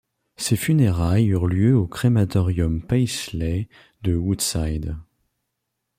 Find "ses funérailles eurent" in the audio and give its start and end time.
0.35-1.45